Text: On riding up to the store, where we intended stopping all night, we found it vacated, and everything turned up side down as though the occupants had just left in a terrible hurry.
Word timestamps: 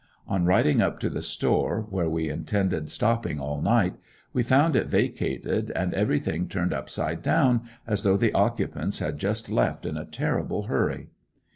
On 0.27 0.45
riding 0.45 0.81
up 0.81 0.97
to 1.01 1.11
the 1.11 1.21
store, 1.21 1.85
where 1.91 2.09
we 2.09 2.27
intended 2.27 2.89
stopping 2.89 3.39
all 3.39 3.61
night, 3.61 3.97
we 4.33 4.41
found 4.41 4.75
it 4.75 4.87
vacated, 4.87 5.69
and 5.75 5.93
everything 5.93 6.47
turned 6.47 6.73
up 6.73 6.89
side 6.89 7.21
down 7.21 7.67
as 7.85 8.01
though 8.01 8.17
the 8.17 8.33
occupants 8.33 8.97
had 8.97 9.19
just 9.19 9.47
left 9.47 9.85
in 9.85 9.97
a 9.97 10.05
terrible 10.05 10.63
hurry. 10.63 11.09